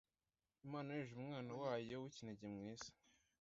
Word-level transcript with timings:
imana 0.65 0.89
yohereje 0.93 1.15
umwana 1.21 1.51
wayo 1.61 1.95
w 2.03 2.05
ikinege 2.09 2.45
mu 2.53 2.59
isi 2.73 2.89